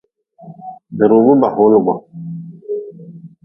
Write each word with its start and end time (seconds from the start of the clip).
Bi 0.95 1.05
ruugu 1.09 1.33
ba 1.41 1.47
hoolgu. 1.55 1.93